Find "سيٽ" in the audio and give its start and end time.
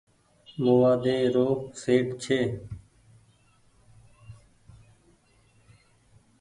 1.81-2.07